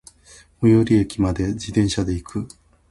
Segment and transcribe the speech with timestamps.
[0.61, 2.47] 最寄駅まで、自転車で行く。